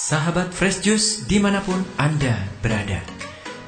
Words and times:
Sahabat 0.00 0.56
Fresh 0.56 0.80
Juice 0.80 1.28
di 1.28 1.36
mana 1.36 1.60
pun 1.60 1.76
Anda 2.00 2.32
berada. 2.64 3.04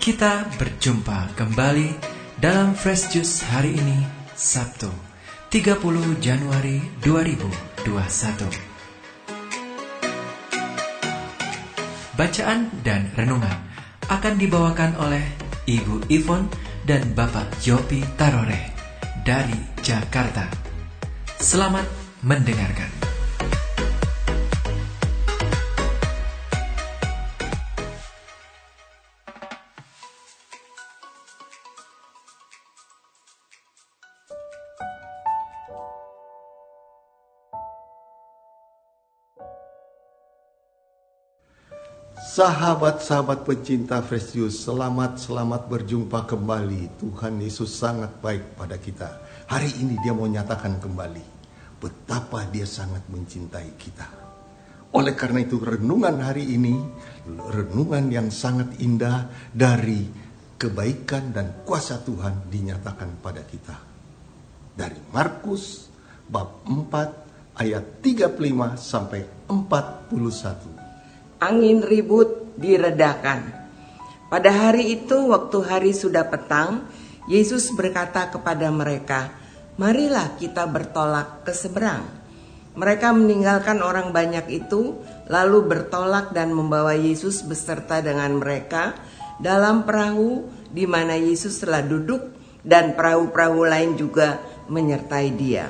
Kita 0.01 0.49
berjumpa 0.57 1.37
kembali 1.37 1.93
dalam 2.41 2.73
Fresh 2.73 3.13
Juice 3.13 3.45
hari 3.53 3.77
ini 3.77 4.01
Sabtu 4.33 4.89
30 5.53 5.77
Januari 6.25 6.81
2021 7.05 7.85
Bacaan 12.17 12.73
dan 12.81 13.13
renungan 13.13 13.69
akan 14.09 14.35
dibawakan 14.41 14.97
oleh 15.05 15.37
Ibu 15.69 16.09
Ivon 16.09 16.49
dan 16.89 17.13
Bapak 17.13 17.61
Yopi 17.61 18.01
Tarore 18.17 18.73
dari 19.21 19.61
Jakarta. 19.85 20.49
Selamat 21.37 21.85
mendengarkan 22.25 23.02
Sahabat-sahabat 42.33 43.45
pecinta 43.45 44.01
Fresh 44.01 44.33
Juice, 44.33 44.65
selamat 44.65 45.21
selamat 45.21 45.69
berjumpa 45.69 46.25
kembali. 46.25 46.97
Tuhan 46.97 47.37
Yesus 47.37 47.69
sangat 47.77 48.25
baik 48.25 48.57
pada 48.57 48.81
kita. 48.81 49.21
Hari 49.53 49.85
ini 49.85 50.01
dia 50.01 50.17
mau 50.17 50.25
nyatakan 50.25 50.81
kembali 50.81 51.21
betapa 51.77 52.49
dia 52.49 52.65
sangat 52.65 53.05
mencintai 53.13 53.77
kita. 53.77 54.09
Oleh 54.97 55.13
karena 55.13 55.45
itu 55.45 55.61
renungan 55.61 56.25
hari 56.25 56.57
ini 56.57 56.73
renungan 57.53 58.09
yang 58.09 58.33
sangat 58.33 58.81
indah 58.81 59.29
dari 59.53 60.09
kebaikan 60.57 61.37
dan 61.37 61.61
kuasa 61.69 62.01
Tuhan 62.01 62.49
dinyatakan 62.49 63.21
pada 63.21 63.45
kita. 63.45 63.77
Dari 64.73 64.97
Markus 65.13 65.85
bab 66.33 66.65
4 66.65 67.61
ayat 67.61 68.01
35 68.01 68.41
sampai 68.81 69.21
41 69.53 70.82
angin 71.43 71.83
ribut 71.83 72.55
diredakan. 72.55 73.51
Pada 74.31 74.49
hari 74.49 74.95
itu, 74.95 75.29
waktu 75.29 75.59
hari 75.67 75.93
sudah 75.93 76.25
petang, 76.31 76.87
Yesus 77.27 77.75
berkata 77.75 78.31
kepada 78.31 78.71
mereka, 78.71 79.35
"Marilah 79.77 80.39
kita 80.39 80.65
bertolak 80.71 81.43
ke 81.45 81.53
seberang." 81.53 82.07
Mereka 82.73 83.13
meninggalkan 83.13 83.85
orang 83.85 84.17
banyak 84.17 84.49
itu, 84.49 84.97
lalu 85.29 85.69
bertolak 85.69 86.33
dan 86.33 86.57
membawa 86.57 86.97
Yesus 86.97 87.45
beserta 87.45 88.01
dengan 88.01 88.41
mereka 88.41 88.97
dalam 89.37 89.85
perahu 89.85 90.49
di 90.73 90.89
mana 90.89 91.13
Yesus 91.13 91.61
telah 91.61 91.85
duduk, 91.85 92.33
dan 92.65 92.97
perahu-perahu 92.97 93.61
lain 93.67 93.99
juga 93.99 94.41
menyertai 94.71 95.29
Dia. 95.37 95.67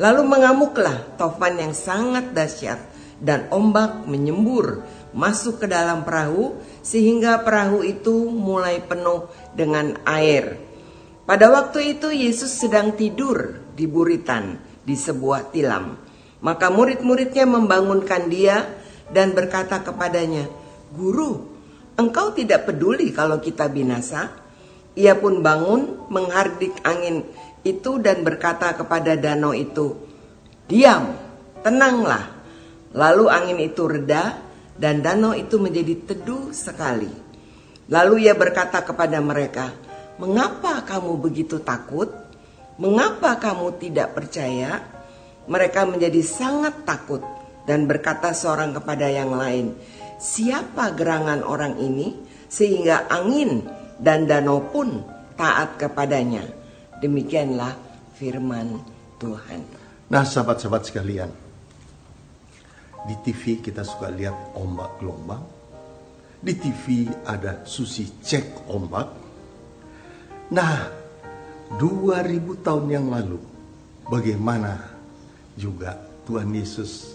Lalu 0.00 0.22
mengamuklah 0.26 1.14
tofan 1.14 1.60
yang 1.60 1.72
sangat 1.76 2.32
dahsyat 2.34 2.95
dan 3.20 3.48
ombak 3.48 4.04
menyembur 4.04 4.84
masuk 5.16 5.64
ke 5.64 5.66
dalam 5.66 6.04
perahu 6.04 6.60
sehingga 6.84 7.40
perahu 7.40 7.80
itu 7.80 8.28
mulai 8.28 8.84
penuh 8.84 9.32
dengan 9.56 9.96
air. 10.04 10.60
Pada 11.24 11.50
waktu 11.50 11.96
itu 11.96 12.12
Yesus 12.12 12.52
sedang 12.52 12.94
tidur 12.94 13.58
di 13.74 13.88
buritan 13.88 14.60
di 14.86 14.94
sebuah 14.94 15.50
tilam. 15.50 15.98
Maka 16.44 16.70
murid-muridnya 16.70 17.48
membangunkan 17.48 18.28
dia 18.30 18.62
dan 19.10 19.32
berkata 19.32 19.82
kepadanya, 19.82 20.46
"Guru, 20.94 21.48
engkau 21.98 22.30
tidak 22.36 22.68
peduli 22.70 23.10
kalau 23.10 23.42
kita 23.42 23.66
binasa?" 23.66 24.30
Ia 24.96 25.18
pun 25.18 25.44
bangun 25.44 26.08
menghardik 26.08 26.80
angin 26.86 27.26
itu 27.66 27.98
dan 27.98 28.22
berkata 28.22 28.72
kepada 28.78 29.18
danau 29.18 29.52
itu, 29.52 29.98
"Diam, 30.70 31.12
tenanglah." 31.66 32.35
Lalu 32.96 33.28
angin 33.28 33.60
itu 33.60 33.84
reda 33.84 34.40
dan 34.80 35.04
danau 35.04 35.36
itu 35.36 35.60
menjadi 35.60 35.94
teduh 36.08 36.48
sekali. 36.48 37.12
Lalu 37.92 38.24
ia 38.24 38.32
berkata 38.32 38.80
kepada 38.80 39.20
mereka, 39.20 39.70
"Mengapa 40.16 40.80
kamu 40.80 41.20
begitu 41.20 41.60
takut? 41.60 42.08
Mengapa 42.80 43.36
kamu 43.36 43.76
tidak 43.76 44.16
percaya?" 44.16 44.80
Mereka 45.46 45.86
menjadi 45.86 46.18
sangat 46.26 46.82
takut 46.82 47.22
dan 47.70 47.86
berkata 47.86 48.34
seorang 48.34 48.74
kepada 48.74 49.06
yang 49.06 49.30
lain, 49.30 49.78
"Siapa 50.18 50.90
gerangan 50.98 51.46
orang 51.46 51.78
ini 51.78 52.16
sehingga 52.50 53.06
angin 53.06 53.62
dan 54.02 54.26
danau 54.26 54.66
pun 54.72 55.06
taat 55.38 55.78
kepadanya?" 55.78 56.42
Demikianlah 56.98 57.76
firman 58.18 58.80
Tuhan. 59.22 59.62
Nah, 60.10 60.26
sahabat-sahabat 60.26 60.82
sekalian, 60.90 61.30
di 63.06 63.14
TV 63.22 63.62
kita 63.62 63.86
suka 63.86 64.10
lihat 64.10 64.58
ombak 64.58 64.98
gelombang. 64.98 65.44
Di 66.42 66.52
TV 66.58 67.06
ada 67.22 67.62
Susi 67.62 68.04
cek 68.18 68.66
ombak. 68.66 69.06
Nah, 70.52 70.76
2000 71.78 72.66
tahun 72.66 72.86
yang 72.90 73.06
lalu 73.10 73.38
bagaimana 74.06 74.78
juga 75.54 75.96
Tuhan 76.26 76.50
Yesus 76.50 77.14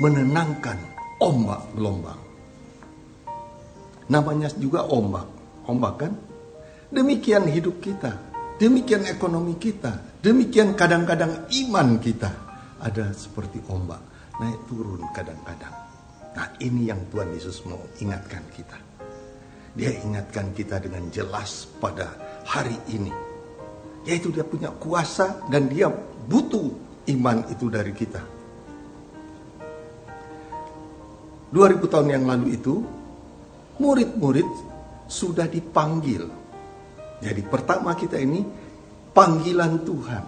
menenangkan 0.00 0.76
ombak 1.20 1.62
gelombang. 1.76 2.20
Namanya 4.08 4.48
juga 4.56 4.88
ombak. 4.88 5.28
Ombak 5.66 5.94
kan? 5.98 6.12
Demikian 6.92 7.48
hidup 7.48 7.80
kita. 7.84 8.16
Demikian 8.56 9.04
ekonomi 9.04 9.60
kita. 9.60 10.20
Demikian 10.24 10.72
kadang-kadang 10.72 11.48
iman 11.66 11.88
kita. 12.00 12.30
Ada 12.76 13.16
seperti 13.16 13.58
ombak 13.72 14.05
naik 14.40 14.60
turun 14.68 15.00
kadang-kadang. 15.16 15.72
Nah 16.36 16.48
ini 16.60 16.92
yang 16.92 17.00
Tuhan 17.08 17.32
Yesus 17.32 17.64
mau 17.64 17.80
ingatkan 18.00 18.44
kita. 18.52 18.76
Dia 19.76 19.92
ingatkan 20.04 20.52
kita 20.52 20.80
dengan 20.80 21.08
jelas 21.12 21.68
pada 21.80 22.12
hari 22.44 22.76
ini. 22.92 23.12
Yaitu 24.04 24.32
dia 24.32 24.44
punya 24.44 24.72
kuasa 24.72 25.44
dan 25.48 25.68
dia 25.68 25.88
butuh 26.28 26.68
iman 27.12 27.44
itu 27.48 27.66
dari 27.72 27.92
kita. 27.92 28.22
2000 31.52 31.92
tahun 31.92 32.08
yang 32.12 32.24
lalu 32.28 32.58
itu, 32.58 32.84
murid-murid 33.80 34.48
sudah 35.08 35.48
dipanggil. 35.48 36.28
Jadi 37.22 37.42
pertama 37.48 37.96
kita 37.96 38.20
ini 38.20 38.44
panggilan 39.16 39.80
Tuhan, 39.86 40.24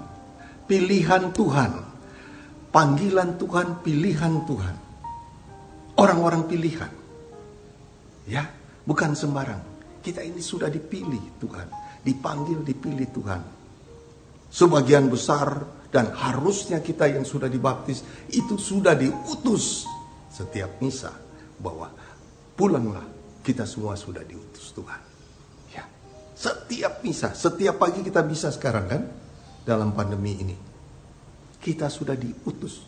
pilihan 0.64 1.24
Tuhan 1.36 1.87
panggilan 2.72 3.40
Tuhan, 3.40 3.80
pilihan 3.80 4.34
Tuhan. 4.44 4.76
Orang-orang 5.98 6.46
pilihan. 6.46 6.92
Ya, 8.28 8.46
bukan 8.86 9.16
sembarang. 9.18 9.62
Kita 9.98 10.22
ini 10.22 10.38
sudah 10.38 10.70
dipilih 10.70 11.40
Tuhan, 11.42 11.66
dipanggil, 12.06 12.62
dipilih 12.62 13.08
Tuhan. 13.10 13.42
Sebagian 14.48 15.10
besar 15.10 15.60
dan 15.92 16.14
harusnya 16.14 16.80
kita 16.80 17.08
yang 17.08 17.24
sudah 17.26 17.50
dibaptis 17.50 18.04
itu 18.32 18.56
sudah 18.56 18.96
diutus 18.96 19.84
setiap 20.32 20.80
misa 20.80 21.12
bahwa 21.60 21.92
pulanglah 22.56 23.04
kita 23.44 23.68
semua 23.68 23.98
sudah 23.98 24.24
diutus 24.24 24.72
Tuhan. 24.72 25.00
Ya. 25.74 25.84
Setiap 26.32 27.04
misa, 27.04 27.34
setiap 27.34 27.76
pagi 27.76 28.00
kita 28.06 28.24
bisa 28.24 28.48
sekarang 28.54 28.86
kan 28.88 29.02
dalam 29.66 29.92
pandemi 29.92 30.32
ini 30.38 30.67
kita 31.58 31.90
sudah 31.90 32.14
diutus. 32.14 32.86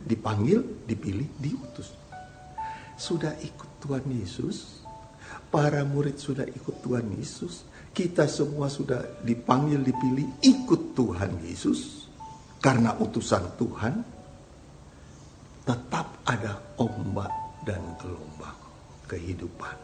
Dipanggil, 0.00 0.84
dipilih, 0.88 1.28
diutus. 1.38 1.92
Sudah 2.96 3.36
ikut 3.40 3.80
Tuhan 3.80 4.04
Yesus. 4.08 4.84
Para 5.50 5.82
murid 5.82 6.18
sudah 6.18 6.46
ikut 6.46 6.82
Tuhan 6.82 7.10
Yesus. 7.18 7.66
Kita 7.90 8.26
semua 8.30 8.70
sudah 8.70 9.22
dipanggil, 9.22 9.82
dipilih, 9.82 10.42
ikut 10.42 10.94
Tuhan 10.94 11.42
Yesus. 11.42 12.06
Karena 12.62 12.94
utusan 12.94 13.44
Tuhan, 13.58 13.94
tetap 15.66 16.22
ada 16.26 16.76
ombak 16.78 17.32
dan 17.66 17.82
gelombang 17.98 18.58
kehidupan. 19.10 19.76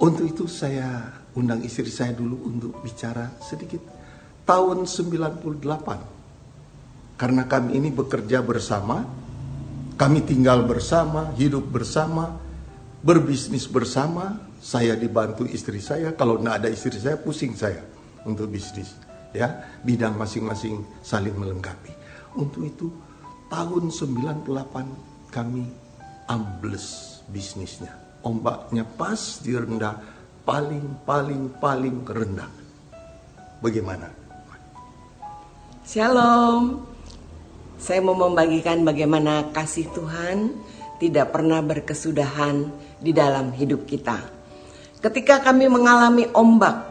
Untuk 0.00 0.32
itu 0.32 0.44
saya 0.48 1.12
undang 1.36 1.60
istri 1.60 1.92
saya 1.92 2.16
dulu 2.16 2.48
untuk 2.48 2.72
bicara 2.80 3.36
sedikit 3.40 3.99
tahun 4.50 4.90
98. 4.90 5.62
Karena 7.14 7.46
kami 7.46 7.78
ini 7.78 7.94
bekerja 7.94 8.42
bersama, 8.42 9.06
kami 9.94 10.26
tinggal 10.26 10.66
bersama, 10.66 11.30
hidup 11.38 11.70
bersama, 11.70 12.34
berbisnis 12.98 13.70
bersama, 13.70 14.42
saya 14.58 14.98
dibantu 14.98 15.46
istri 15.46 15.78
saya, 15.78 16.18
kalau 16.18 16.42
tidak 16.42 16.58
ada 16.58 16.66
istri 16.66 16.98
saya 16.98 17.14
pusing 17.14 17.54
saya 17.54 17.86
untuk 18.26 18.50
bisnis. 18.50 18.90
Ya, 19.30 19.78
bidang 19.86 20.18
masing-masing 20.18 20.82
saling 20.98 21.38
melengkapi. 21.38 21.94
Untuk 22.34 22.66
itu 22.66 22.90
tahun 23.46 23.94
98 23.94 25.30
kami 25.30 25.62
ambles 26.26 27.22
bisnisnya. 27.30 27.94
Ombaknya 28.26 28.82
pas 28.82 29.38
di 29.38 29.54
rendah, 29.54 29.94
paling 30.42 31.06
paling 31.06 31.54
paling 31.62 32.02
rendah. 32.02 32.50
Bagaimana? 33.62 34.19
Shalom. 35.80 36.84
Saya 37.80 38.04
mau 38.04 38.12
membagikan 38.12 38.84
bagaimana 38.84 39.48
kasih 39.48 39.88
Tuhan 39.96 40.52
tidak 41.00 41.32
pernah 41.32 41.64
berkesudahan 41.64 42.68
di 43.00 43.16
dalam 43.16 43.48
hidup 43.56 43.88
kita. 43.88 44.20
Ketika 45.00 45.40
kami 45.40 45.72
mengalami 45.72 46.28
ombak 46.36 46.84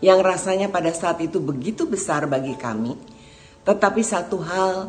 yang 0.00 0.24
rasanya 0.24 0.72
pada 0.72 0.88
saat 0.96 1.20
itu 1.20 1.36
begitu 1.36 1.84
besar 1.84 2.24
bagi 2.24 2.56
kami, 2.56 2.96
tetapi 3.68 4.00
satu 4.00 4.40
hal 4.40 4.88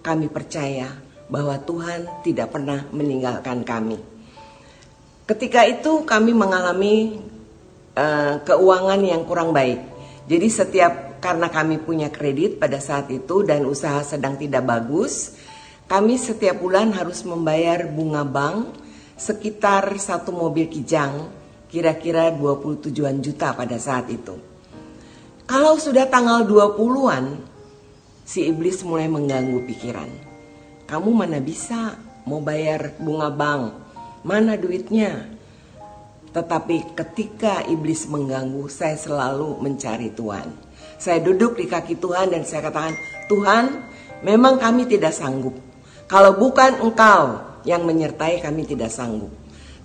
kami 0.00 0.32
percaya 0.32 0.88
bahwa 1.28 1.60
Tuhan 1.60 2.24
tidak 2.24 2.56
pernah 2.56 2.88
meninggalkan 2.96 3.60
kami. 3.60 4.00
Ketika 5.28 5.68
itu 5.68 6.08
kami 6.08 6.32
mengalami 6.32 7.20
uh, 7.92 8.40
keuangan 8.40 9.00
yang 9.04 9.28
kurang 9.28 9.52
baik. 9.52 9.84
Jadi 10.24 10.48
setiap 10.48 11.09
karena 11.20 11.52
kami 11.52 11.78
punya 11.84 12.08
kredit 12.08 12.56
pada 12.56 12.80
saat 12.80 13.12
itu 13.12 13.44
dan 13.44 13.68
usaha 13.68 14.00
sedang 14.00 14.40
tidak 14.40 14.64
bagus, 14.64 15.36
kami 15.84 16.16
setiap 16.16 16.58
bulan 16.58 16.96
harus 16.96 17.22
membayar 17.28 17.84
bunga 17.86 18.24
bank 18.24 18.72
sekitar 19.20 20.00
satu 20.00 20.32
mobil 20.32 20.72
kijang, 20.72 21.28
kira-kira 21.68 22.32
27-an 22.32 23.20
juta 23.20 23.52
pada 23.52 23.76
saat 23.76 24.08
itu. 24.08 24.32
Kalau 25.44 25.76
sudah 25.76 26.08
tanggal 26.08 26.48
20-an, 26.48 27.36
si 28.24 28.48
iblis 28.48 28.80
mulai 28.80 29.12
mengganggu 29.12 29.60
pikiran. 29.68 30.10
Kamu 30.88 31.10
mana 31.12 31.42
bisa 31.42 32.00
mau 32.24 32.40
bayar 32.40 32.96
bunga 32.96 33.28
bank? 33.28 33.64
Mana 34.24 34.56
duitnya? 34.56 35.26
Tetapi 36.30 36.94
ketika 36.94 37.66
iblis 37.66 38.06
mengganggu, 38.06 38.70
saya 38.70 38.94
selalu 38.94 39.58
mencari 39.58 40.14
Tuhan. 40.14 40.69
Saya 41.00 41.24
duduk 41.24 41.56
di 41.56 41.64
kaki 41.64 41.96
Tuhan 41.96 42.28
dan 42.28 42.44
saya 42.44 42.68
katakan, 42.68 42.94
Tuhan, 43.32 43.64
memang 44.20 44.60
kami 44.60 44.84
tidak 44.84 45.16
sanggup. 45.16 45.56
Kalau 46.04 46.36
bukan 46.36 46.84
Engkau 46.84 47.40
yang 47.64 47.88
menyertai 47.88 48.44
kami 48.44 48.68
tidak 48.68 48.92
sanggup. 48.92 49.32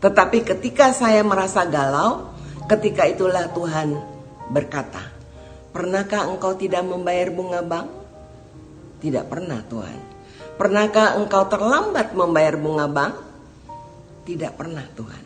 Tetapi 0.03 0.43
ketika 0.43 0.91
saya 0.91 1.23
merasa 1.23 1.63
galau, 1.63 2.35
ketika 2.67 3.07
itulah 3.07 3.47
Tuhan 3.55 3.95
berkata, 4.51 5.15
Pernahkah 5.75 6.31
engkau 6.31 6.55
tidak 6.55 6.87
membayar 6.87 7.27
bunga 7.35 7.59
bank? 7.59 7.91
Tidak 9.03 9.27
pernah 9.27 9.59
Tuhan. 9.67 9.99
Pernahkah 10.55 11.19
engkau 11.19 11.51
terlambat 11.51 12.15
membayar 12.15 12.55
bunga 12.55 12.87
bank? 12.87 13.19
Tidak 14.23 14.55
pernah 14.55 14.87
Tuhan. 14.95 15.23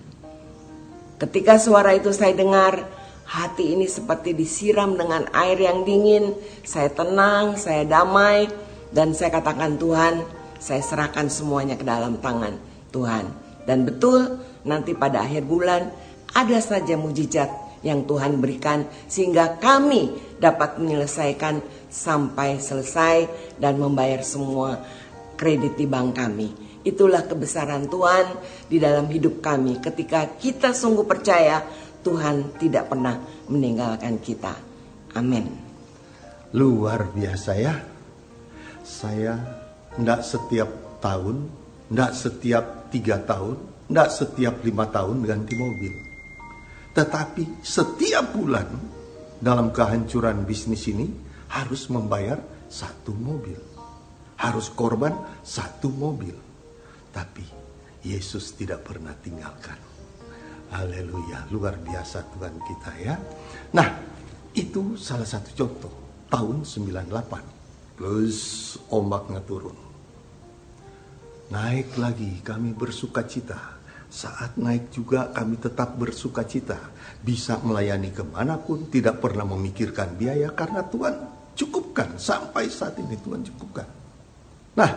Ketika 1.22 1.62
suara 1.62 1.94
itu 1.94 2.10
saya 2.10 2.34
dengar, 2.34 2.82
hati 3.30 3.78
ini 3.78 3.86
seperti 3.86 4.34
disiram 4.34 4.98
dengan 4.98 5.30
air 5.38 5.62
yang 5.62 5.86
dingin. 5.86 6.34
Saya 6.66 6.90
tenang, 6.90 7.54
saya 7.62 7.86
damai, 7.86 8.50
dan 8.90 9.14
saya 9.14 9.30
katakan 9.30 9.78
Tuhan, 9.78 10.26
saya 10.58 10.82
serahkan 10.82 11.30
semuanya 11.30 11.78
ke 11.78 11.86
dalam 11.86 12.18
tangan 12.18 12.58
Tuhan. 12.90 13.30
Dan 13.70 13.86
betul, 13.86 14.42
nanti 14.66 14.98
pada 14.98 15.22
akhir 15.22 15.46
bulan 15.46 15.94
ada 16.34 16.58
saja 16.58 16.98
mujizat 16.98 17.70
yang 17.86 18.04
Tuhan 18.04 18.42
berikan 18.44 18.84
sehingga 19.08 19.56
kami 19.62 20.12
dapat 20.42 20.82
menyelesaikan 20.82 21.62
sampai 21.88 22.60
selesai 22.60 23.30
dan 23.62 23.80
membayar 23.80 24.20
semua 24.26 24.84
kredit 25.40 25.80
di 25.80 25.86
bank 25.88 26.18
kami. 26.18 26.50
Itulah 26.84 27.28
kebesaran 27.28 27.92
Tuhan 27.92 28.26
di 28.68 28.80
dalam 28.80 29.08
hidup 29.12 29.40
kami 29.44 29.84
ketika 29.84 30.28
kita 30.40 30.72
sungguh 30.72 31.04
percaya 31.04 31.64
Tuhan 32.00 32.56
tidak 32.56 32.92
pernah 32.92 33.20
meninggalkan 33.52 34.20
kita. 34.24 34.56
Amin. 35.18 35.46
Luar 36.56 37.12
biasa 37.12 37.52
ya. 37.60 37.76
Saya 38.82 39.38
tidak 39.94 40.22
setiap 40.26 40.70
tahun, 41.04 41.46
tidak 41.92 42.12
setiap 42.16 42.66
tiga 42.90 43.22
tahun, 43.22 43.58
tidak 43.90 44.10
setiap 44.10 44.56
lima 44.66 44.86
tahun 44.90 45.18
ganti 45.26 45.54
mobil. 45.60 45.94
Tetapi 46.96 47.62
setiap 47.62 48.34
bulan 48.34 48.68
dalam 49.40 49.70
kehancuran 49.70 50.44
bisnis 50.44 50.90
ini 50.90 51.08
harus 51.54 51.88
membayar 51.90 52.40
satu 52.70 53.14
mobil. 53.14 53.60
Harus 54.40 54.72
korban 54.72 55.42
satu 55.44 55.92
mobil. 55.92 56.36
Tapi 57.12 57.44
Yesus 58.08 58.56
tidak 58.56 58.88
pernah 58.88 59.12
tinggalkan. 59.12 59.89
Haleluya, 60.70 61.50
luar 61.50 61.82
biasa 61.82 62.30
Tuhan 62.38 62.56
kita 62.62 62.92
ya. 63.02 63.16
Nah, 63.74 63.90
itu 64.54 64.94
salah 64.98 65.26
satu 65.26 65.50
contoh. 65.58 65.94
Tahun 66.30 66.62
98. 66.62 67.98
Plus 67.98 68.38
ombaknya 68.94 69.42
turun. 69.42 69.74
Naik 71.50 71.98
lagi 71.98 72.38
kami 72.46 72.78
bersuka 72.78 73.26
cita. 73.26 73.82
Saat 74.10 74.62
naik 74.62 74.94
juga 74.94 75.34
kami 75.34 75.58
tetap 75.58 75.98
bersuka 75.98 76.46
cita. 76.46 76.78
Bisa 77.18 77.58
melayani 77.66 78.14
ke 78.14 78.22
mana 78.22 78.62
pun, 78.62 78.86
tidak 78.94 79.18
pernah 79.18 79.50
memikirkan 79.50 80.14
biaya 80.14 80.54
karena 80.54 80.86
Tuhan 80.86 81.16
cukupkan. 81.58 82.22
Sampai 82.22 82.70
saat 82.70 82.94
ini 83.02 83.18
Tuhan 83.18 83.42
cukupkan. 83.42 83.88
Nah, 84.78 84.92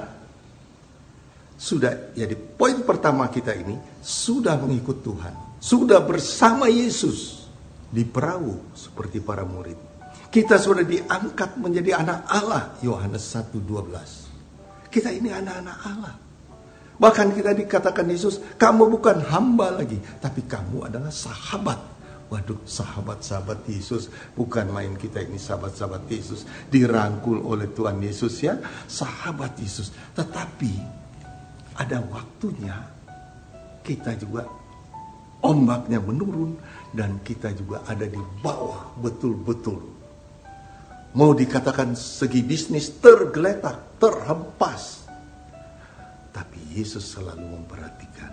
sudah 1.57 2.13
jadi 2.13 2.37
poin 2.37 2.83
pertama 2.83 3.31
kita 3.33 3.57
ini 3.57 3.79
sudah 4.03 4.59
mengikut 4.59 5.01
Tuhan, 5.01 5.35
sudah 5.62 6.03
bersama 6.03 6.67
Yesus 6.67 7.47
di 7.87 8.03
perahu 8.03 8.75
seperti 8.75 9.23
para 9.23 9.47
murid. 9.47 9.79
Kita 10.26 10.59
sudah 10.59 10.82
diangkat 10.82 11.61
menjadi 11.62 12.03
anak 12.03 12.26
Allah, 12.26 12.75
Yohanes 12.82 13.23
1:12. 13.23 14.91
Kita 14.91 15.14
ini 15.14 15.31
anak-anak 15.31 15.79
Allah. 15.87 16.14
Bahkan 16.99 17.37
kita 17.37 17.55
dikatakan 17.55 18.05
Yesus, 18.11 18.43
kamu 18.59 18.91
bukan 18.91 19.23
hamba 19.31 19.73
lagi, 19.73 19.97
tapi 20.19 20.44
kamu 20.44 20.91
adalah 20.91 21.12
sahabat. 21.14 21.79
Waduh, 22.32 22.64
sahabat-sahabat 22.64 23.69
Yesus, 23.69 24.09
bukan 24.32 24.73
main 24.73 24.97
kita 24.97 25.20
ini 25.20 25.37
sahabat-sahabat 25.37 26.09
Yesus, 26.09 26.49
dirangkul 26.73 27.45
oleh 27.45 27.69
Tuhan 27.76 28.00
Yesus 28.00 28.40
ya, 28.40 28.57
sahabat 28.88 29.61
Yesus. 29.61 29.92
Tetapi 30.16 30.73
ada 31.76 32.00
waktunya 32.09 32.76
kita 33.85 34.16
juga 34.16 34.49
ombaknya 35.42 35.99
menurun 35.99 36.56
dan 36.94 37.20
kita 37.20 37.50
juga 37.52 37.82
ada 37.84 38.06
di 38.06 38.20
bawah 38.40 38.94
betul-betul. 38.99 39.80
Mau 41.12 41.37
dikatakan 41.37 41.92
segi 41.92 42.40
bisnis 42.40 42.88
tergeletak, 42.96 44.00
terhempas. 44.00 45.04
Tapi 46.32 46.61
Yesus 46.72 47.04
selalu 47.04 47.44
memperhatikan. 47.44 48.32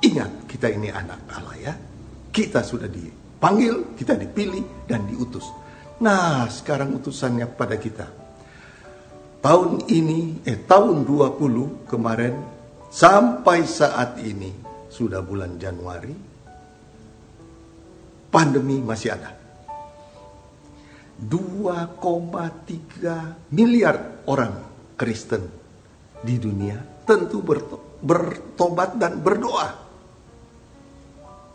Ingat, 0.00 0.48
kita 0.48 0.72
ini 0.72 0.88
anak 0.88 1.20
Allah 1.28 1.56
ya. 1.60 1.74
Kita 2.32 2.64
sudah 2.64 2.88
dipanggil, 2.88 3.92
kita 3.92 4.16
dipilih 4.16 4.88
dan 4.88 5.04
diutus. 5.04 5.44
Nah, 6.00 6.48
sekarang 6.48 6.96
utusannya 6.96 7.44
pada 7.52 7.76
kita. 7.76 8.06
Tahun 9.44 9.84
ini, 9.92 10.40
eh 10.48 10.64
tahun 10.64 11.04
20 11.04 11.84
kemarin 11.90 12.40
sampai 12.88 13.68
saat 13.68 14.16
ini 14.24 14.67
sudah 14.88 15.22
bulan 15.22 15.58
Januari. 15.60 16.14
Pandemi 18.28 18.84
masih 18.84 19.12
ada. 19.16 19.32
2,3 21.18 23.50
miliar 23.50 24.22
orang 24.28 24.52
Kristen 24.94 25.48
di 26.22 26.38
dunia 26.38 26.78
tentu 27.08 27.40
bertobat 28.04 29.00
dan 29.00 29.24
berdoa. 29.24 29.68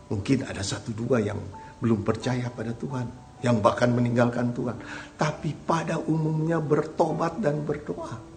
Mungkin 0.10 0.50
ada 0.50 0.66
satu 0.66 0.90
dua 0.92 1.22
yang 1.24 1.40
belum 1.80 2.04
percaya 2.04 2.52
pada 2.52 2.76
Tuhan, 2.76 3.08
yang 3.40 3.64
bahkan 3.64 3.88
meninggalkan 3.94 4.52
Tuhan. 4.52 4.76
Tapi 5.16 5.56
pada 5.64 5.96
umumnya 6.02 6.60
bertobat 6.60 7.40
dan 7.40 7.64
berdoa. 7.64 8.33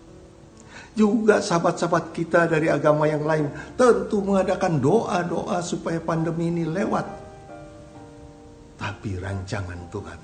Juga 0.97 1.45
sahabat-sahabat 1.45 2.17
kita 2.17 2.49
dari 2.49 2.73
agama 2.73 3.05
yang 3.05 3.29
lain 3.29 3.53
tentu 3.77 4.25
mengadakan 4.25 4.81
doa-doa 4.81 5.61
supaya 5.61 6.01
pandemi 6.01 6.49
ini 6.49 6.65
lewat. 6.65 7.05
Tapi 8.81 9.21
rancangan 9.21 9.93
Tuhan, 9.93 10.21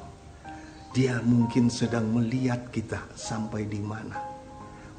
dia 0.97 1.21
mungkin 1.21 1.69
sedang 1.69 2.09
melihat 2.09 2.73
kita 2.73 3.01
sampai 3.13 3.69
di 3.69 3.81
mana 3.85 4.33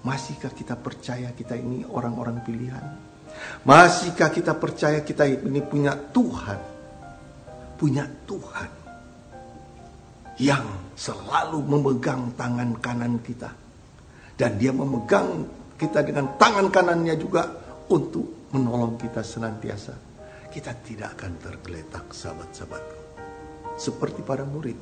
Masihkah 0.04 0.52
kita 0.52 0.76
percaya 0.76 1.32
kita 1.32 1.56
ini 1.56 1.88
orang-orang 1.88 2.44
pilihan? 2.44 2.84
Masihkah 3.64 4.28
kita 4.36 4.52
percaya 4.52 5.00
kita 5.00 5.24
ini 5.24 5.64
punya 5.64 5.96
Tuhan? 5.96 6.60
Punya 7.80 8.04
Tuhan 8.28 8.70
yang 10.44 10.92
selalu 11.00 11.60
memegang 11.64 12.36
tangan 12.36 12.76
kanan 12.84 13.16
kita. 13.24 13.48
Dan 14.36 14.60
dia 14.60 14.76
memegang 14.76 15.48
kita 15.78 16.06
dengan 16.06 16.38
tangan 16.38 16.70
kanannya 16.70 17.16
juga 17.18 17.50
untuk 17.90 18.50
menolong 18.54 18.96
kita 18.98 19.26
senantiasa. 19.26 19.94
Kita 20.54 20.72
tidak 20.86 21.18
akan 21.18 21.32
tergeletak 21.42 22.14
sahabat-sahabatku. 22.14 22.98
Seperti 23.74 24.22
para 24.22 24.46
murid. 24.46 24.78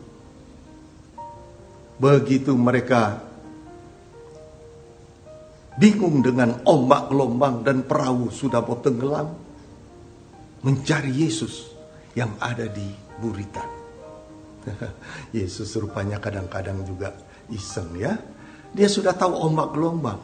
Begitu 1.95 2.51
mereka 2.57 3.23
bingung 5.79 6.19
dengan 6.19 6.59
ombak 6.67 7.07
gelombang 7.07 7.63
dan 7.63 7.87
perahu 7.87 8.27
sudah 8.27 8.59
mau 8.59 8.75
tenggelam, 8.83 9.31
mencari 10.65 11.11
Yesus 11.13 11.71
yang 12.17 12.35
ada 12.43 12.67
di 12.67 12.91
buritan. 13.21 13.69
Yesus 15.37 15.71
rupanya 15.79 16.19
kadang-kadang 16.19 16.83
juga 16.83 17.15
iseng 17.47 17.95
ya. 17.95 18.19
Dia 18.71 18.87
sudah 18.87 19.15
tahu 19.15 19.35
ombak 19.35 19.75
gelombang. 19.75 20.21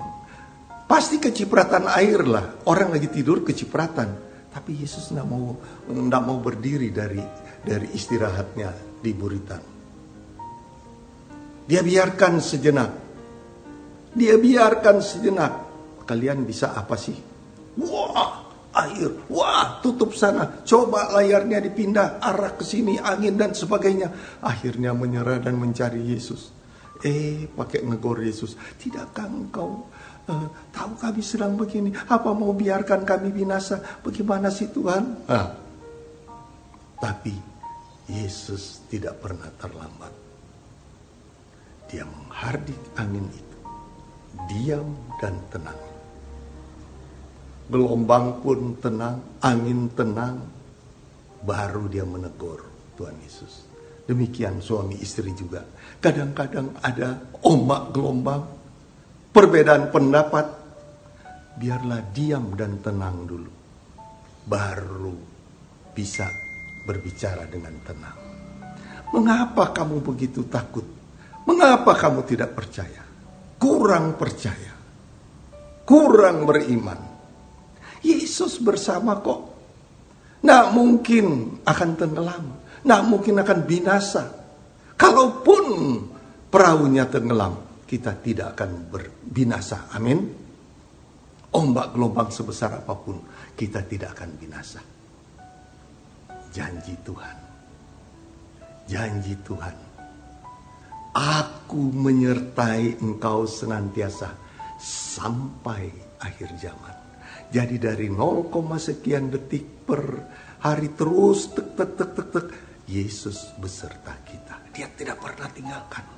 Pasti 0.88 1.20
kecipratan 1.20 1.92
air 1.92 2.24
lah. 2.24 2.64
Orang 2.72 2.96
lagi 2.96 3.12
tidur 3.12 3.44
kecipratan. 3.44 4.10
Tapi 4.48 4.72
Yesus 4.80 5.12
tidak 5.12 5.28
mau 5.28 5.60
tidak 5.84 6.24
mau 6.24 6.40
berdiri 6.40 6.90
dari 6.96 7.20
dari 7.60 7.92
istirahatnya 7.92 9.04
di 9.04 9.12
buritan. 9.12 9.64
Dia 11.68 11.84
biarkan 11.84 12.40
sejenak. 12.40 12.92
Dia 14.16 14.40
biarkan 14.40 14.98
sejenak. 15.04 15.54
Kalian 16.08 16.48
bisa 16.48 16.72
apa 16.72 16.96
sih? 16.96 17.20
Wah, 17.84 18.48
air. 18.72 19.28
Wah, 19.28 19.84
tutup 19.84 20.16
sana. 20.16 20.64
Coba 20.64 21.12
layarnya 21.12 21.60
dipindah 21.60 22.24
arah 22.24 22.56
ke 22.56 22.64
sini, 22.64 22.96
angin 22.96 23.36
dan 23.36 23.52
sebagainya. 23.52 24.40
Akhirnya 24.40 24.96
menyerah 24.96 25.44
dan 25.44 25.60
mencari 25.60 26.00
Yesus. 26.00 26.56
Eh, 27.04 27.52
pakai 27.52 27.84
negor 27.84 28.24
Yesus. 28.24 28.56
Tidakkah 28.80 29.28
engkau 29.28 29.92
uh, 30.30 30.48
tahu 30.72 30.94
kami 31.00 31.22
sedang 31.24 31.56
begini? 31.56 31.92
Apa 32.08 32.32
mau 32.32 32.52
biarkan 32.54 33.04
kami 33.04 33.32
binasa? 33.34 33.80
Bagaimana 34.04 34.52
sih 34.52 34.70
Tuhan? 34.70 35.28
Ah. 35.28 35.52
Tapi 36.98 37.36
Yesus 38.08 38.88
tidak 38.88 39.20
pernah 39.20 39.50
terlambat. 39.60 40.14
Dia 41.88 42.04
menghardik 42.04 42.80
angin 43.00 43.28
itu. 43.32 43.58
Diam 44.48 44.94
dan 45.18 45.36
tenang 45.50 45.88
gelombang 47.68 48.40
pun 48.40 48.80
tenang, 48.80 49.20
angin 49.44 49.92
tenang, 49.92 50.40
baru 51.44 51.92
dia 51.92 52.08
menegur 52.08 52.64
Tuhan 52.96 53.16
Yesus. 53.20 53.68
Demikian 54.08 54.64
suami 54.64 54.96
istri 55.04 55.36
juga. 55.36 55.68
Kadang-kadang 56.00 56.80
ada 56.80 57.20
ombak 57.44 57.92
gelombang, 57.92 58.57
perbedaan 59.38 59.94
pendapat, 59.94 60.46
biarlah 61.62 62.02
diam 62.10 62.58
dan 62.58 62.82
tenang 62.82 63.30
dulu. 63.30 63.52
Baru 64.50 65.14
bisa 65.94 66.26
berbicara 66.90 67.46
dengan 67.46 67.78
tenang. 67.86 68.18
Mengapa 69.14 69.70
kamu 69.78 70.02
begitu 70.02 70.50
takut? 70.50 70.90
Mengapa 71.46 71.94
kamu 71.94 72.26
tidak 72.26 72.58
percaya? 72.58 73.06
Kurang 73.62 74.18
percaya. 74.18 74.74
Kurang 75.86 76.50
beriman 76.50 77.18
Yesus 78.02 78.58
bersama 78.64 79.20
kok. 79.22 79.42
Nah 80.46 80.72
mungkin 80.72 81.60
akan 81.66 81.90
tenggelam. 81.98 82.46
Nah 82.88 83.00
mungkin 83.04 83.42
akan 83.42 83.60
binasa. 83.68 84.24
Kalaupun 84.98 85.66
perahunya 86.50 87.06
tenggelam, 87.12 87.67
kita 87.88 88.20
tidak 88.20 88.60
akan 88.60 88.92
berbinasa. 88.92 89.88
Amin. 89.96 90.20
Ombak 91.56 91.96
gelombang 91.96 92.28
sebesar 92.28 92.84
apa 92.84 92.94
pun, 93.00 93.24
kita 93.56 93.88
tidak 93.88 94.20
akan 94.20 94.30
binasa. 94.36 94.84
Janji 96.52 96.94
Tuhan. 97.00 97.38
Janji 98.92 99.34
Tuhan. 99.40 99.76
Aku 101.18 101.90
menyertai 101.96 103.00
engkau 103.02 103.48
senantiasa 103.48 104.36
sampai 104.78 105.90
akhir 106.22 106.50
zaman. 106.62 106.96
Jadi 107.48 107.80
dari 107.80 108.12
0, 108.12 108.52
sekian 108.78 109.32
detik 109.32 109.88
per 109.88 110.04
hari 110.62 110.92
terus 110.94 111.56
tek 111.56 111.74
tek 111.80 111.96
tek 111.96 112.12
tek 112.12 112.28
tek 112.36 112.48
Yesus 112.92 113.56
beserta 113.56 114.20
kita. 114.28 114.68
Dia 114.76 114.92
tidak 114.94 115.24
pernah 115.24 115.48
tinggalkan. 115.50 116.17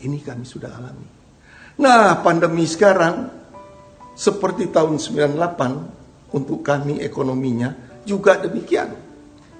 Ini 0.00 0.18
kami 0.24 0.44
sudah 0.48 0.70
alami. 0.72 1.08
Nah, 1.80 2.20
pandemi 2.20 2.64
sekarang 2.64 3.28
seperti 4.16 4.68
tahun 4.68 5.00
98 5.00 6.36
untuk 6.36 6.60
kami 6.60 7.00
ekonominya 7.00 8.00
juga 8.04 8.40
demikian. 8.40 8.92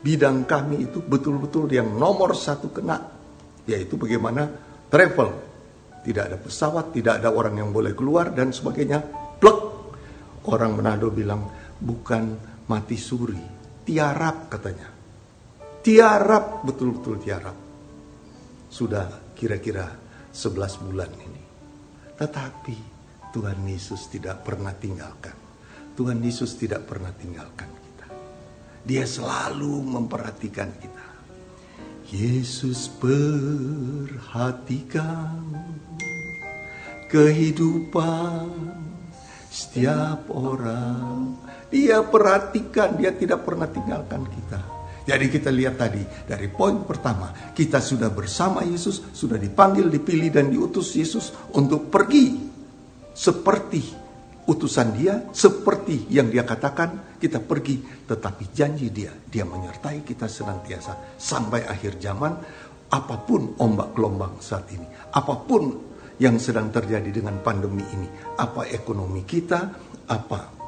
Bidang 0.00 0.48
kami 0.48 0.88
itu 0.88 1.04
betul-betul 1.04 1.68
yang 1.68 1.92
nomor 1.92 2.32
satu 2.32 2.72
kena, 2.72 2.96
yaitu 3.68 4.00
bagaimana 4.00 4.48
travel. 4.88 5.48
Tidak 6.00 6.32
ada 6.32 6.40
pesawat, 6.40 6.96
tidak 6.96 7.20
ada 7.20 7.28
orang 7.28 7.60
yang 7.60 7.68
boleh 7.68 7.92
keluar 7.92 8.32
dan 8.32 8.52
sebagainya. 8.56 9.04
Plek, 9.36 9.58
Orang 10.48 10.80
Manado 10.80 11.12
bilang 11.12 11.44
bukan 11.76 12.36
mati 12.64 12.96
suri, 12.96 13.36
tiarap 13.84 14.48
katanya. 14.48 14.88
Tiarap, 15.84 16.64
betul-betul 16.64 17.20
tiarap. 17.20 17.56
Sudah 18.72 19.36
kira-kira 19.36 20.09
11 20.30 20.86
bulan 20.86 21.10
ini. 21.18 21.42
Tetapi 22.16 22.76
Tuhan 23.30 23.62
Yesus 23.66 24.10
tidak 24.10 24.42
pernah 24.46 24.74
tinggalkan. 24.74 25.34
Tuhan 25.94 26.22
Yesus 26.22 26.56
tidak 26.58 26.86
pernah 26.86 27.12
tinggalkan 27.14 27.68
kita. 27.68 28.06
Dia 28.86 29.04
selalu 29.06 29.84
memperhatikan 29.84 30.72
kita. 30.78 31.06
Yesus 32.10 32.90
perhatikan 32.98 34.18
kehidupan 37.10 38.50
setiap 39.50 40.30
orang. 40.30 41.38
Dia 41.70 42.02
perhatikan, 42.02 42.98
dia 42.98 43.14
tidak 43.14 43.46
pernah 43.46 43.70
tinggalkan 43.70 44.26
kita. 44.26 44.79
Jadi 45.10 45.26
kita 45.26 45.50
lihat 45.50 45.74
tadi 45.74 46.06
dari 46.06 46.46
poin 46.46 46.86
pertama, 46.86 47.34
kita 47.50 47.82
sudah 47.82 48.14
bersama 48.14 48.62
Yesus, 48.62 49.10
sudah 49.10 49.34
dipanggil, 49.34 49.90
dipilih 49.90 50.30
dan 50.30 50.54
diutus 50.54 50.94
Yesus 50.94 51.34
untuk 51.58 51.90
pergi 51.90 52.38
seperti 53.10 53.82
utusan 54.46 54.94
dia, 54.94 55.26
seperti 55.34 56.06
yang 56.14 56.30
dia 56.30 56.46
katakan, 56.46 57.18
kita 57.18 57.42
pergi, 57.42 58.06
tetapi 58.06 58.54
janji 58.54 58.94
dia, 58.94 59.10
dia 59.26 59.42
menyertai 59.42 60.06
kita 60.06 60.30
senantiasa 60.30 61.18
sampai 61.18 61.66
akhir 61.66 61.98
zaman, 61.98 62.32
apa 62.94 63.16
pun 63.26 63.58
ombak 63.58 63.90
gelombang 63.98 64.38
saat 64.38 64.70
ini, 64.70 64.86
apa 65.10 65.34
pun 65.42 65.90
yang 66.22 66.38
sedang 66.38 66.70
terjadi 66.70 67.10
dengan 67.10 67.42
pandemi 67.42 67.82
ini. 67.96 68.06
Apa 68.38 68.68
ekonomi 68.68 69.24
kita, 69.26 69.74
apa 70.06 70.59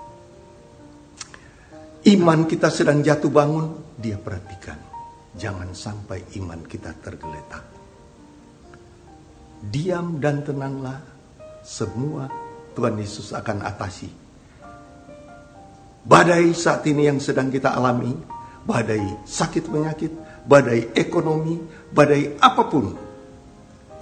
iman 2.02 2.50
kita 2.50 2.66
sedang 2.72 2.98
jatuh 2.98 3.30
bangun, 3.30 3.94
dia 3.94 4.18
perhatikan. 4.18 4.78
Jangan 5.38 5.70
sampai 5.72 6.26
iman 6.42 6.60
kita 6.66 6.92
tergeletak. 6.98 7.64
Diam 9.62 10.18
dan 10.18 10.42
tenanglah, 10.42 10.98
semua 11.62 12.26
Tuhan 12.74 12.98
Yesus 12.98 13.30
akan 13.30 13.62
atasi. 13.62 14.10
Badai 16.02 16.50
saat 16.50 16.82
ini 16.90 17.06
yang 17.06 17.22
sedang 17.22 17.46
kita 17.46 17.70
alami, 17.70 18.10
badai 18.66 19.22
sakit 19.22 19.64
penyakit, 19.70 20.12
badai 20.42 20.90
ekonomi, 20.98 21.62
badai 21.94 22.42
apa 22.42 22.62
pun, 22.66 22.90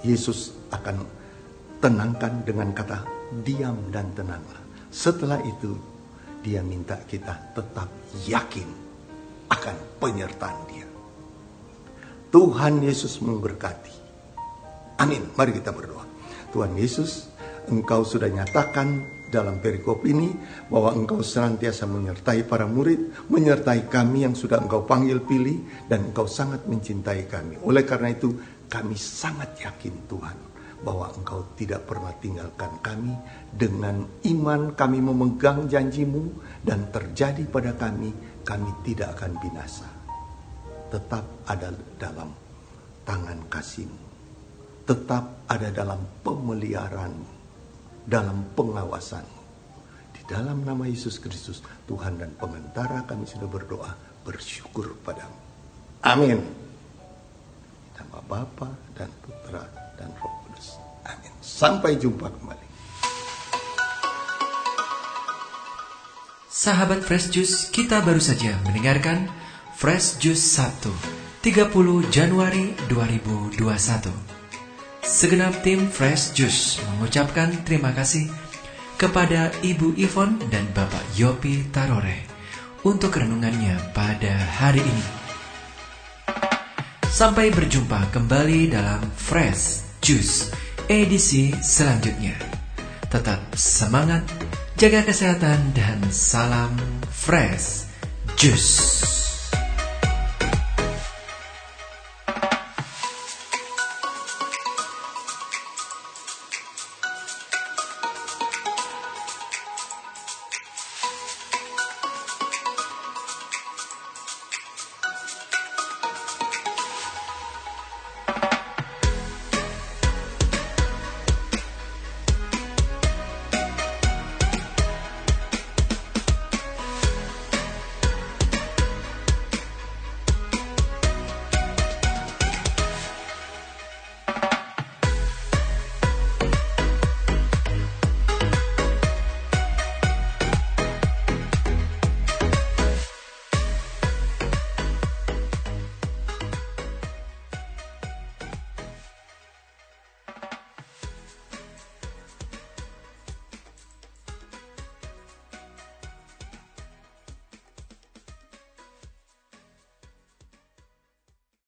Yesus 0.01 0.49
akan 0.73 1.05
tenangkan 1.77 2.41
dengan 2.41 2.73
kata 2.73 3.05
diam 3.45 3.77
dan 3.93 4.09
tenanglah. 4.17 4.61
Setelah 4.89 5.39
itu 5.45 5.77
dia 6.41 6.65
minta 6.65 6.97
kita 6.97 7.53
tetap 7.53 7.89
yakin 8.25 8.67
akan 9.47 9.75
penyertaan 10.01 10.59
dia. 10.67 10.87
Tuhan 12.33 12.81
Yesus 12.81 13.21
memberkati. 13.21 13.95
Amin. 14.97 15.29
Mari 15.37 15.51
kita 15.57 15.69
berdoa. 15.75 16.05
Tuhan 16.51 16.75
Yesus, 16.75 17.31
Engkau 17.67 18.03
sudah 18.03 18.27
nyatakan 18.27 19.03
dalam 19.31 19.63
perikop 19.63 20.03
ini 20.03 20.31
bahwa 20.67 20.91
Engkau 20.95 21.23
senantiasa 21.23 21.87
menyertai 21.87 22.43
para 22.47 22.67
murid, 22.67 23.27
menyertai 23.31 23.87
kami 23.87 24.27
yang 24.27 24.35
sudah 24.35 24.59
Engkau 24.59 24.83
panggil 24.83 25.23
pilih, 25.23 25.87
dan 25.87 26.11
Engkau 26.11 26.27
sangat 26.27 26.67
mencintai 26.67 27.27
kami. 27.27 27.59
Oleh 27.63 27.87
karena 27.87 28.11
itu, 28.11 28.35
kami 28.71 28.95
sangat 28.95 29.55
yakin 29.59 29.95
Tuhan 30.07 30.50
bahwa 30.81 31.13
engkau 31.13 31.45
tidak 31.57 31.85
pernah 31.85 32.13
tinggalkan 32.17 32.73
kami 32.81 33.13
dengan 33.53 34.01
iman 34.25 34.73
kami 34.73 34.97
memegang 34.97 35.69
janjimu 35.69 36.33
dan 36.65 36.89
terjadi 36.89 37.45
pada 37.45 37.77
kami 37.77 38.09
kami 38.41 38.71
tidak 38.81 39.13
akan 39.17 39.37
binasa 39.37 39.87
tetap 40.89 41.23
ada 41.45 41.69
dalam 42.01 42.29
tangan 43.05 43.39
kasihmu 43.47 44.01
tetap 44.89 45.45
ada 45.45 45.69
dalam 45.69 46.01
pemeliharaanmu 46.25 47.41
dalam 48.05 48.43
pengawasanmu. 48.57 49.41
Di 50.15 50.21
dalam 50.25 50.65
nama 50.65 50.83
Yesus 50.89 51.21
Kristus, 51.21 51.61
Tuhan 51.85 52.17
dan 52.17 52.33
pengantara 52.37 53.05
kami 53.05 53.25
sudah 53.29 53.49
berdoa, 53.49 53.93
bersyukur 54.25 54.97
padamu. 55.05 55.37
Amin. 56.01 56.41
Nama 57.97 58.19
Bapa 58.25 58.69
dan 58.97 59.09
Putra 59.21 59.61
dan 59.97 60.09
Roh. 60.17 60.30
Sampai 61.61 61.93
jumpa 61.93 62.25
kembali. 62.25 62.65
Sahabat 66.49 67.05
Fresh 67.05 67.29
Juice, 67.29 67.69
kita 67.69 68.01
baru 68.01 68.17
saja 68.17 68.57
mendengarkan 68.65 69.29
Fresh 69.77 70.17
Juice 70.17 70.41
Sabtu, 70.41 70.89
30 71.45 71.69
Januari 72.09 72.73
2021. 72.89 73.61
Segenap 75.05 75.61
tim 75.61 75.85
Fresh 75.85 76.33
Juice 76.33 76.81
mengucapkan 76.97 77.53
terima 77.61 77.93
kasih 77.93 78.25
kepada 78.97 79.53
Ibu 79.61 80.01
Ivon 80.01 80.41
dan 80.49 80.65
Bapak 80.73 81.13
Yopi 81.13 81.69
Tarore 81.69 82.25
untuk 82.81 83.13
renungannya 83.13 83.93
pada 83.93 84.33
hari 84.57 84.81
ini. 84.81 85.05
Sampai 87.05 87.53
berjumpa 87.53 88.09
kembali 88.09 88.73
dalam 88.73 89.05
Fresh 89.13 89.85
Juice 90.01 90.70
edisi 90.91 91.55
selanjutnya. 91.63 92.35
Tetap 93.07 93.55
semangat, 93.55 94.27
jaga 94.75 95.07
kesehatan, 95.07 95.71
dan 95.71 95.99
salam 96.11 96.75
Fresh 97.07 97.87
Juice. 98.35 99.10